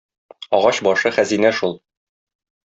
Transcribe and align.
Агач 0.59 0.79
башы 0.87 1.13
хәзинә 1.19 1.53
шул 1.61 1.79